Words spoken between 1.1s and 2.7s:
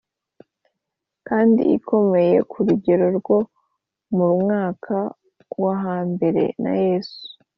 kandi ikomeye k